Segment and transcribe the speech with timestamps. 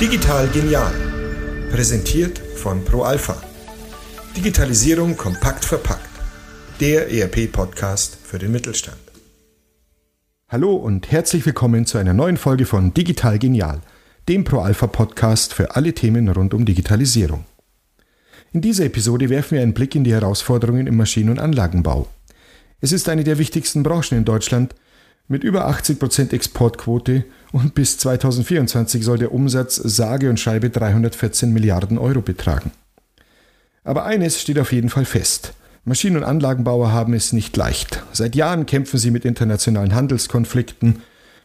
[0.00, 0.92] Digital genial.
[1.72, 3.42] Präsentiert von ProAlpha.
[4.36, 6.08] Digitalisierung kompakt verpackt.
[6.78, 9.00] Der ERP-Podcast für den Mittelstand.
[10.48, 13.80] Hallo und herzlich willkommen zu einer neuen Folge von Digital Genial,
[14.28, 17.46] dem ProAlpha-Podcast für alle Themen rund um Digitalisierung.
[18.52, 22.06] In dieser Episode werfen wir einen Blick in die Herausforderungen im Maschinen- und Anlagenbau.
[22.80, 24.76] Es ist eine der wichtigsten Branchen in Deutschland
[25.30, 31.98] mit über 80% Exportquote und bis 2024 soll der Umsatz sage und schreibe 314 Milliarden
[31.98, 32.72] Euro betragen.
[33.84, 35.54] Aber eines steht auf jeden Fall fest.
[35.84, 38.02] Maschinen- und Anlagenbauer haben es nicht leicht.
[38.12, 41.02] Seit Jahren kämpfen sie mit internationalen Handelskonflikten,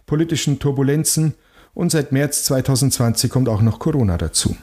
[0.08, 1.36] politischen Turbulenzen
[1.76, 4.58] und seit März 2020 kommt auch noch Corona dazu.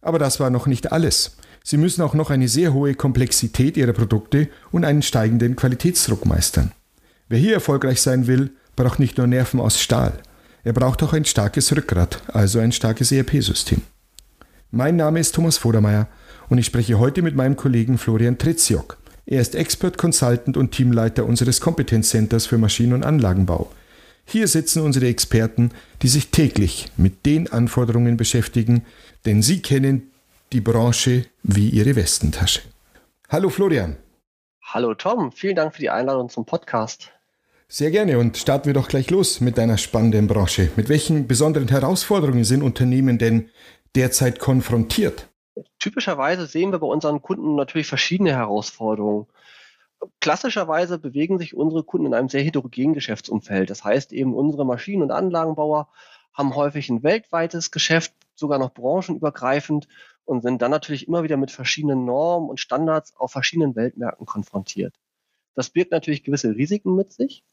[0.00, 1.36] Aber das war noch nicht alles.
[1.62, 6.72] Sie müssen auch noch eine sehr hohe Komplexität ihrer Produkte und einen steigenden Qualitätsdruck meistern.
[7.28, 10.20] Wer hier erfolgreich sein will, braucht nicht nur Nerven aus Stahl.
[10.62, 13.82] Er braucht auch ein starkes Rückgrat, also ein starkes ERP-System.
[14.70, 16.08] Mein Name ist Thomas Vodermeier
[16.48, 18.98] und ich spreche heute mit meinem Kollegen Florian Tretziok.
[19.24, 23.70] Er ist Expert Consultant und Teamleiter unseres Kompetenzcenters für Maschinen- und Anlagenbau.
[24.26, 25.70] Hier sitzen unsere Experten,
[26.02, 28.84] die sich täglich mit den Anforderungen beschäftigen,
[29.24, 30.10] denn sie kennen
[30.52, 32.60] die Branche wie ihre Westentasche.
[33.28, 33.96] Hallo Florian.
[34.74, 37.12] Hallo Tom, vielen Dank für die Einladung zum Podcast.
[37.68, 40.68] Sehr gerne und starten wir doch gleich los mit deiner spannenden Branche.
[40.74, 43.50] Mit welchen besonderen Herausforderungen sind Unternehmen denn
[43.94, 45.28] derzeit konfrontiert?
[45.78, 49.28] Typischerweise sehen wir bei unseren Kunden natürlich verschiedene Herausforderungen.
[50.20, 53.70] Klassischerweise bewegen sich unsere Kunden in einem sehr heterogenen Geschäftsumfeld.
[53.70, 55.86] Das heißt eben, unsere Maschinen- und Anlagenbauer
[56.32, 59.86] haben häufig ein weltweites Geschäft, sogar noch branchenübergreifend
[60.24, 64.94] und sind dann natürlich immer wieder mit verschiedenen Normen und Standards auf verschiedenen Weltmärkten konfrontiert.
[65.54, 67.44] Das birgt natürlich gewisse Risiken mit sich.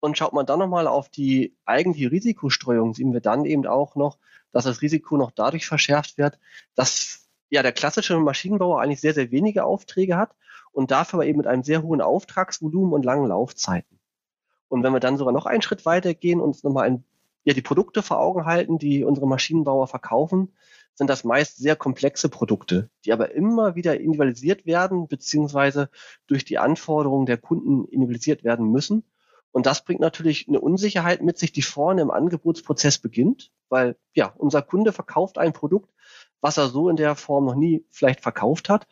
[0.00, 4.18] Und schaut man dann nochmal auf die eigentliche Risikostreuung, sehen wir dann eben auch noch,
[4.52, 6.38] dass das Risiko noch dadurch verschärft wird,
[6.74, 10.34] dass ja der klassische Maschinenbauer eigentlich sehr, sehr wenige Aufträge hat
[10.72, 13.98] und dafür aber eben mit einem sehr hohen Auftragsvolumen und langen Laufzeiten.
[14.68, 17.04] Und wenn wir dann sogar noch einen Schritt weiter gehen und uns nochmal ein,
[17.44, 20.52] ja, die Produkte vor Augen halten, die unsere Maschinenbauer verkaufen,
[20.94, 25.90] sind das meist sehr komplexe Produkte, die aber immer wieder individualisiert werden, beziehungsweise
[26.26, 29.04] durch die Anforderungen der Kunden individualisiert werden müssen.
[29.50, 34.32] Und das bringt natürlich eine Unsicherheit mit sich, die vorne im Angebotsprozess beginnt, weil ja,
[34.36, 35.92] unser Kunde verkauft ein Produkt,
[36.40, 38.86] was er so in der Form noch nie vielleicht verkauft hat,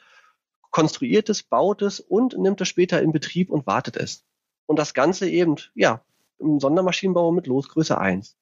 [0.70, 4.24] konstruiert es, baut es und nimmt es später in Betrieb und wartet es.
[4.66, 6.04] Und das Ganze eben, ja,
[6.38, 8.36] im Sondermaschinenbau mit Losgröße 1.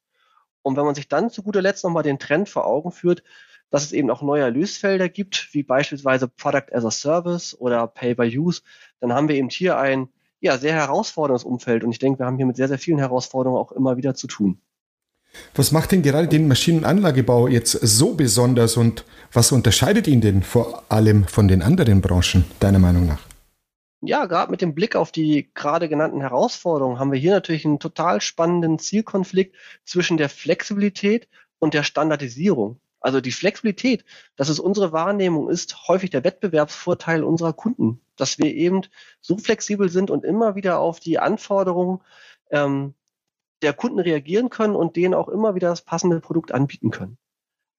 [0.63, 3.23] Und wenn man sich dann zu guter Letzt nochmal den Trend vor Augen führt,
[3.71, 8.15] dass es eben auch neue Erlösfelder gibt, wie beispielsweise Product as a Service oder Pay
[8.15, 8.63] by Use,
[9.01, 10.09] dann haben wir eben hier ein
[10.41, 11.85] ja, sehr herausforderndes Umfeld.
[11.85, 14.27] Und ich denke, wir haben hier mit sehr, sehr vielen Herausforderungen auch immer wieder zu
[14.27, 14.61] tun.
[15.55, 20.85] Was macht denn gerade den Maschinenanlagebau jetzt so besonders und was unterscheidet ihn denn vor
[20.89, 23.21] allem von den anderen Branchen, deiner Meinung nach?
[24.03, 27.79] Ja, gerade mit dem Blick auf die gerade genannten Herausforderungen haben wir hier natürlich einen
[27.79, 29.55] total spannenden Zielkonflikt
[29.85, 32.81] zwischen der Flexibilität und der Standardisierung.
[33.01, 34.05] Also die Flexibilität,
[34.37, 38.83] das ist unsere Wahrnehmung, ist häufig der Wettbewerbsvorteil unserer Kunden, dass wir eben
[39.21, 42.01] so flexibel sind und immer wieder auf die Anforderungen
[42.51, 42.95] ähm,
[43.63, 47.19] der Kunden reagieren können und denen auch immer wieder das passende Produkt anbieten können.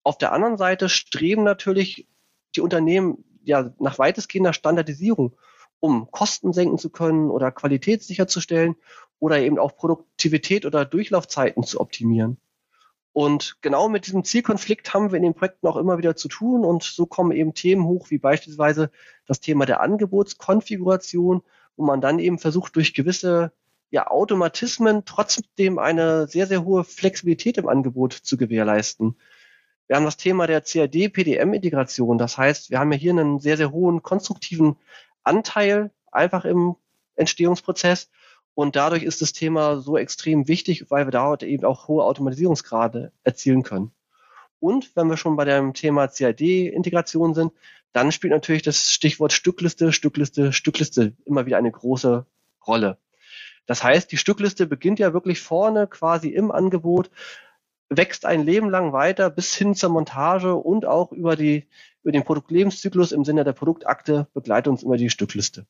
[0.03, 2.07] Auf der anderen Seite streben natürlich
[2.55, 5.37] die Unternehmen ja nach weitestgehender Standardisierung,
[5.79, 8.75] um Kosten senken zu können oder Qualität sicherzustellen
[9.19, 12.37] oder eben auch Produktivität oder Durchlaufzeiten zu optimieren.
[13.13, 16.63] Und genau mit diesem Zielkonflikt haben wir in den Projekten auch immer wieder zu tun.
[16.63, 18.89] Und so kommen eben Themen hoch, wie beispielsweise
[19.25, 21.41] das Thema der Angebotskonfiguration,
[21.75, 23.51] wo man dann eben versucht, durch gewisse
[23.89, 29.17] ja, Automatismen trotzdem eine sehr, sehr hohe Flexibilität im Angebot zu gewährleisten.
[29.87, 32.17] Wir haben das Thema der CAD-PDM-Integration.
[32.17, 34.77] Das heißt, wir haben ja hier einen sehr, sehr hohen konstruktiven
[35.23, 36.75] Anteil einfach im
[37.15, 38.09] Entstehungsprozess.
[38.53, 43.11] Und dadurch ist das Thema so extrem wichtig, weil wir dort eben auch hohe Automatisierungsgrade
[43.23, 43.91] erzielen können.
[44.59, 47.53] Und wenn wir schon bei dem Thema CAD-Integration sind,
[47.93, 52.25] dann spielt natürlich das Stichwort Stückliste, Stückliste, Stückliste immer wieder eine große
[52.65, 52.97] Rolle.
[53.65, 57.09] Das heißt, die Stückliste beginnt ja wirklich vorne quasi im Angebot,
[57.89, 61.67] wächst ein Leben lang weiter bis hin zur Montage und auch über die,
[62.03, 65.65] über den Produktlebenszyklus im Sinne der Produktakte begleitet uns immer die Stückliste.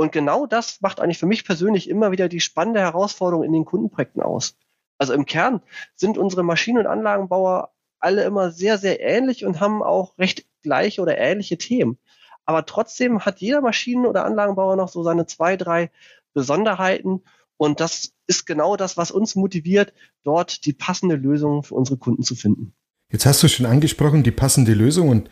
[0.00, 3.66] Und genau das macht eigentlich für mich persönlich immer wieder die spannende Herausforderung in den
[3.66, 4.56] Kundenprojekten aus.
[4.96, 5.60] Also im Kern
[5.94, 11.02] sind unsere Maschinen- und Anlagenbauer alle immer sehr, sehr ähnlich und haben auch recht gleiche
[11.02, 11.98] oder ähnliche Themen.
[12.46, 15.90] Aber trotzdem hat jeder Maschinen- oder Anlagenbauer noch so seine zwei, drei
[16.32, 17.22] Besonderheiten
[17.58, 19.92] Und das ist genau das, was uns motiviert,
[20.22, 22.72] dort die passende Lösung für unsere Kunden zu finden.
[23.10, 25.28] Jetzt hast du schon angesprochen, die passende Lösung und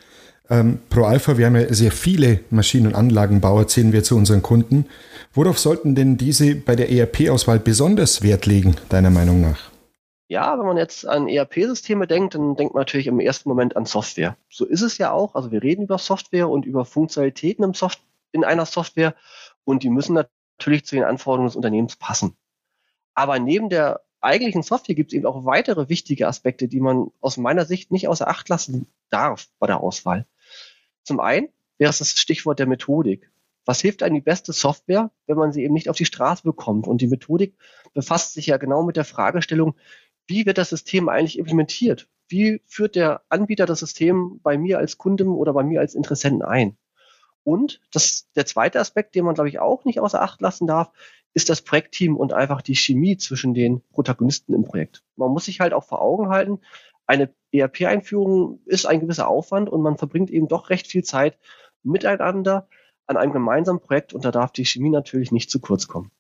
[0.50, 4.42] ähm, Pro Alpha, wir haben ja sehr viele Maschinen- und Anlagenbauer, zählen wir zu unseren
[4.42, 4.86] Kunden.
[5.32, 9.70] Worauf sollten denn diese bei der ERP-Auswahl besonders Wert legen, deiner Meinung nach?
[10.30, 13.86] Ja, wenn man jetzt an ERP-Systeme denkt, dann denkt man natürlich im ersten Moment an
[13.86, 14.36] Software.
[14.50, 15.34] So ist es ja auch.
[15.34, 18.00] Also wir reden über Software und über Funktionalitäten im Soft
[18.32, 19.14] in einer Software
[19.64, 22.36] und die müssen natürlich zu den Anforderungen des Unternehmens passen.
[23.14, 27.36] Aber neben der eigentlichen Software gibt es eben auch weitere wichtige Aspekte, die man aus
[27.36, 30.26] meiner Sicht nicht außer Acht lassen darf bei der Auswahl.
[31.08, 33.30] Zum einen wäre es das Stichwort der Methodik.
[33.64, 36.86] Was hilft einem die beste Software, wenn man sie eben nicht auf die Straße bekommt?
[36.86, 37.54] Und die Methodik
[37.94, 39.74] befasst sich ja genau mit der Fragestellung,
[40.26, 42.10] wie wird das System eigentlich implementiert?
[42.28, 46.42] Wie führt der Anbieter das System bei mir als Kunden oder bei mir als Interessenten
[46.42, 46.76] ein?
[47.42, 50.90] Und das, der zweite Aspekt, den man, glaube ich, auch nicht außer Acht lassen darf,
[51.32, 55.02] ist das Projektteam und einfach die Chemie zwischen den Protagonisten im Projekt.
[55.16, 56.60] Man muss sich halt auch vor Augen halten,
[57.08, 61.38] eine ERP-Einführung ist ein gewisser Aufwand und man verbringt eben doch recht viel Zeit
[61.82, 62.68] miteinander
[63.06, 66.10] an einem gemeinsamen Projekt und da darf die Chemie natürlich nicht zu kurz kommen.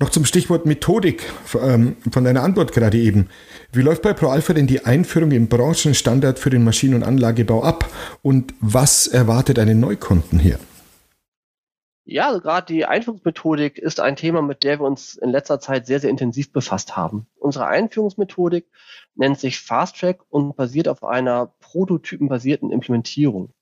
[0.00, 1.24] Noch zum Stichwort Methodik
[1.60, 3.28] ähm, von deiner Antwort gerade eben.
[3.72, 7.88] Wie läuft bei ProAlpha denn die Einführung im Branchenstandard für den Maschinen- und Anlagebau ab
[8.22, 10.58] und was erwartet einen Neukunden hier?
[12.06, 15.86] Ja, also gerade die Einführungsmethodik ist ein Thema, mit der wir uns in letzter Zeit
[15.86, 17.26] sehr, sehr intensiv befasst haben.
[17.36, 18.66] Unsere Einführungsmethodik
[19.14, 23.54] nennt sich Fast Track und basiert auf einer prototypenbasierten Implementierung.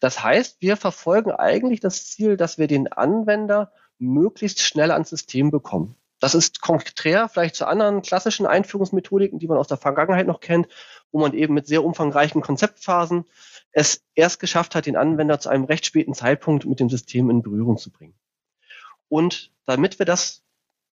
[0.00, 5.50] Das heißt, wir verfolgen eigentlich das Ziel, dass wir den Anwender möglichst schnell ans System
[5.50, 5.96] bekommen.
[6.20, 10.68] Das ist konträr vielleicht zu anderen klassischen Einführungsmethodiken, die man aus der Vergangenheit noch kennt,
[11.12, 13.24] wo man eben mit sehr umfangreichen Konzeptphasen
[13.70, 17.42] es erst geschafft hat, den Anwender zu einem recht späten Zeitpunkt mit dem System in
[17.42, 18.14] Berührung zu bringen.
[19.08, 20.42] Und damit wir das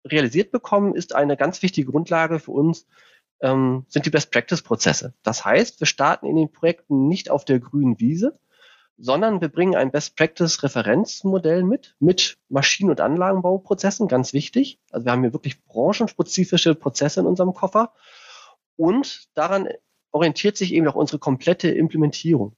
[0.06, 2.88] realisiert bekommen, ist eine ganz wichtige Grundlage für uns,
[3.42, 5.14] ähm, sind die Best-Practice-Prozesse.
[5.24, 8.40] Das heißt, wir starten in den Projekten nicht auf der grünen Wiese,
[8.98, 14.80] sondern wir bringen ein Best-Practice-Referenzmodell mit, mit Maschinen- und Anlagenbauprozessen, ganz wichtig.
[14.92, 17.94] Also wir haben hier wirklich branchenspezifische Prozesse in unserem Koffer
[18.78, 19.68] und daran
[20.16, 22.56] orientiert sich eben auch unsere komplette Implementierung.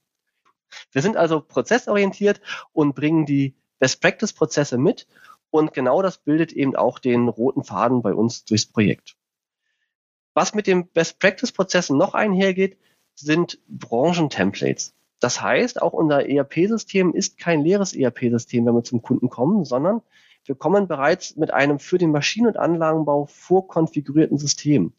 [0.92, 2.39] Wir sind also prozessorientiert
[2.71, 5.07] und bringen die Best-Practice-Prozesse mit
[5.50, 9.18] und genau das bildet eben auch den roten Faden bei uns durchs Projekt.
[10.36, 12.77] Was mit den Best-Practice-Prozessen noch einhergeht,
[13.15, 14.94] sind Branchentemplates.
[15.19, 20.04] Das heißt, auch unser ERP-System ist kein leeres ERP-System, wenn wir zum Kunden kommen, sondern
[20.45, 24.94] wir kommen bereits mit einem für den Maschinen- und Anlagenbau vorkonfigurierten System.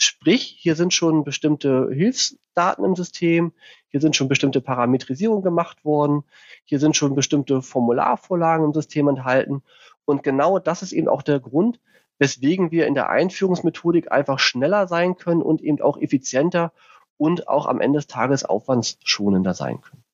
[0.00, 3.52] Sprich, hier sind schon bestimmte Hilfsdaten im System,
[3.88, 6.22] hier sind schon bestimmte Parametrisierungen gemacht worden,
[6.64, 9.64] hier sind schon bestimmte Formularvorlagen im System enthalten.
[10.04, 11.80] Und genau das ist eben auch der Grund,
[12.18, 16.72] weswegen wir in der Einführungsmethodik einfach schneller sein können und eben auch effizienter
[17.16, 20.04] und auch am Ende des Tages aufwandsschonender sein können.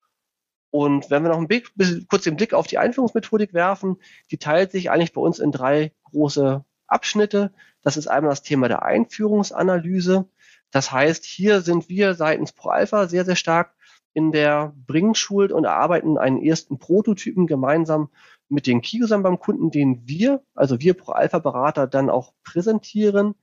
[0.70, 1.70] Und wenn wir noch ein Blick,
[2.08, 3.98] kurz den Blick auf die Einführungsmethodik werfen,
[4.30, 6.64] die teilt sich eigentlich bei uns in drei große
[6.94, 7.52] Abschnitte.
[7.82, 10.26] Das ist einmal das Thema der Einführungsanalyse.
[10.70, 13.74] Das heißt, hier sind wir seitens ProAlpha sehr, sehr stark
[14.14, 18.08] in der Bringschuld und erarbeiten einen ersten Prototypen gemeinsam
[18.48, 23.34] mit den Key-Usern beim Kunden, den wir, also wir ProAlpha-Berater, dann auch präsentieren.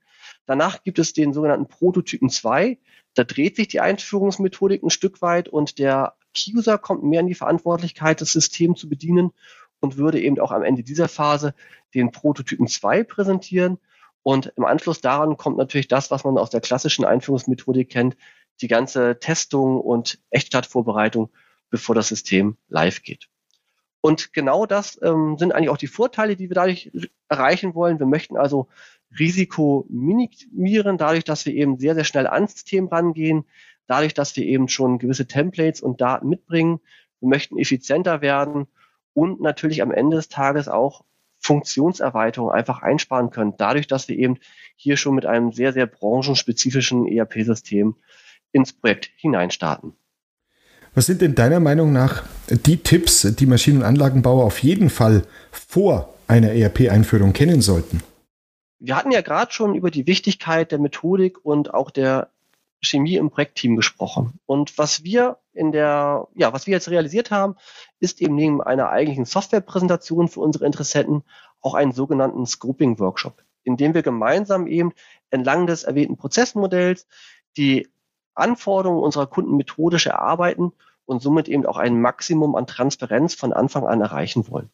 [0.46, 2.78] Danach gibt es den sogenannten Prototypen 2.
[3.14, 7.34] Da dreht sich die Einführungsmethodik ein Stück weit und der Key-User kommt mehr in die
[7.34, 9.32] Verantwortlichkeit, das System zu bedienen
[9.82, 11.54] und würde eben auch am Ende dieser Phase
[11.94, 13.78] den Prototypen 2 präsentieren.
[14.22, 18.16] Und im Anschluss daran kommt natürlich das, was man aus der klassischen Einführungsmethodik kennt,
[18.60, 21.30] die ganze Testung und Echtstartvorbereitung,
[21.68, 23.28] bevor das System live geht.
[24.00, 26.92] Und genau das ähm, sind eigentlich auch die Vorteile, die wir dadurch
[27.28, 27.98] erreichen wollen.
[27.98, 28.68] Wir möchten also
[29.18, 33.44] Risiko minimieren, dadurch, dass wir eben sehr, sehr schnell ans System rangehen,
[33.88, 36.80] dadurch, dass wir eben schon gewisse Templates und Daten mitbringen.
[37.20, 38.68] Wir möchten effizienter werden
[39.14, 41.04] und natürlich am Ende des Tages auch
[41.38, 44.38] Funktionserweiterungen einfach einsparen können, dadurch, dass wir eben
[44.76, 47.96] hier schon mit einem sehr, sehr branchenspezifischen ERP-System
[48.52, 49.94] ins Projekt hineinstarten.
[50.94, 55.22] Was sind denn deiner Meinung nach die Tipps, die Maschinen- und Anlagenbauer auf jeden Fall
[55.50, 58.02] vor einer ERP-Einführung kennen sollten?
[58.78, 62.30] Wir hatten ja gerade schon über die Wichtigkeit der Methodik und auch der
[62.82, 64.38] Chemie im Projektteam gesprochen.
[64.44, 67.56] Und was wir in der, ja, was wir jetzt realisiert haben,
[68.00, 71.22] ist eben neben einer eigentlichen Softwarepräsentation für unsere Interessenten
[71.60, 74.92] auch einen sogenannten Scoping-Workshop, in dem wir gemeinsam eben
[75.30, 77.06] entlang des erwähnten Prozessmodells
[77.56, 77.88] die
[78.34, 80.72] Anforderungen unserer Kunden methodisch erarbeiten
[81.04, 84.70] und somit eben auch ein Maximum an Transparenz von Anfang an erreichen wollen.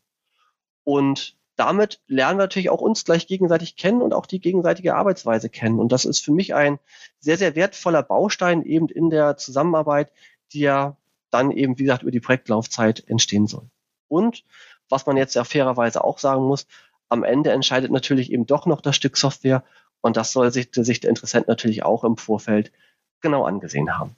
[0.84, 5.50] Und damit lernen wir natürlich auch uns gleich gegenseitig kennen und auch die gegenseitige Arbeitsweise
[5.50, 5.80] kennen.
[5.80, 6.78] Und das ist für mich ein
[7.18, 10.12] sehr, sehr wertvoller Baustein eben in der Zusammenarbeit,
[10.52, 10.96] die ja
[11.30, 13.68] dann eben, wie gesagt, über die Projektlaufzeit entstehen soll.
[14.08, 14.44] Und
[14.88, 16.66] was man jetzt ja fairerweise auch sagen muss,
[17.08, 19.64] am Ende entscheidet natürlich eben doch noch das Stück Software
[20.00, 22.72] und das soll sich, sich der Interessent natürlich auch im Vorfeld
[23.20, 24.16] genau angesehen haben.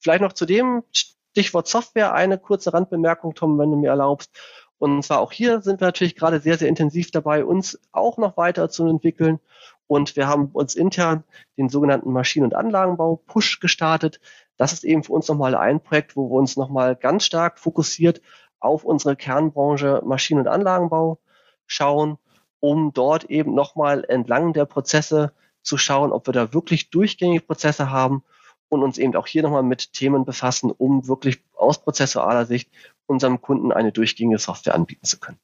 [0.00, 4.30] Vielleicht noch zu dem Stichwort Software eine kurze Randbemerkung, Tom, wenn du mir erlaubst.
[4.78, 8.36] Und zwar auch hier sind wir natürlich gerade sehr, sehr intensiv dabei, uns auch noch
[8.36, 9.38] weiter zu entwickeln.
[9.86, 11.22] Und wir haben uns intern
[11.56, 14.20] den sogenannten Maschinen- und Anlagenbau Push gestartet.
[14.62, 18.22] Das ist eben für uns nochmal ein Projekt, wo wir uns nochmal ganz stark fokussiert
[18.60, 21.18] auf unsere Kernbranche Maschinen- und Anlagenbau
[21.66, 22.16] schauen,
[22.60, 25.32] um dort eben nochmal entlang der Prozesse
[25.64, 28.22] zu schauen, ob wir da wirklich durchgängige Prozesse haben
[28.68, 32.70] und uns eben auch hier nochmal mit Themen befassen, um wirklich aus prozessualer Sicht
[33.06, 35.40] unserem Kunden eine durchgängige Software anbieten zu können.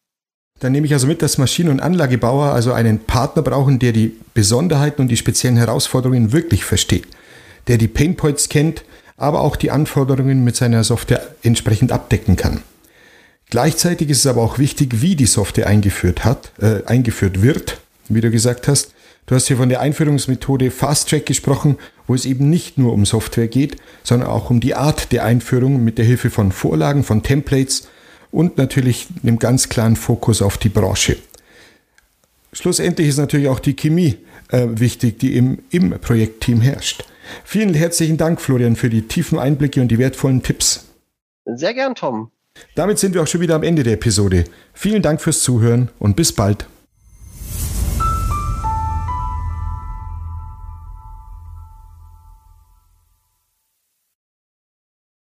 [0.61, 4.17] Dann nehme ich also mit, dass Maschinen- und Anlagebauer also einen Partner brauchen, der die
[4.33, 7.09] Besonderheiten und die speziellen Herausforderungen wirklich versteht,
[7.67, 8.85] der die Painpoints kennt,
[9.19, 12.63] aber auch die Anforderungen mit seiner Software entsprechend abdecken kann.
[13.51, 18.21] Gleichzeitig ist es aber auch wichtig, wie die Software eingeführt hat, äh, eingeführt wird, wie
[18.21, 18.95] du gesagt hast.
[19.27, 23.05] Du hast hier von der Einführungsmethode Fast Track gesprochen, wo es eben nicht nur um
[23.05, 27.23] Software geht, sondern auch um die Art der Einführung mit der Hilfe von Vorlagen, von
[27.23, 27.89] Templates
[28.31, 31.17] und natürlich einem ganz klaren Fokus auf die Branche.
[32.53, 34.17] Schlussendlich ist natürlich auch die Chemie
[34.51, 37.05] äh, wichtig, die im, im Projektteam herrscht.
[37.45, 40.87] Vielen herzlichen Dank, Florian, für die tiefen Einblicke und die wertvollen Tipps.
[41.45, 42.31] Sehr gern, Tom.
[42.75, 44.45] Damit sind wir auch schon wieder am Ende der Episode.
[44.73, 46.67] Vielen Dank fürs Zuhören und bis bald.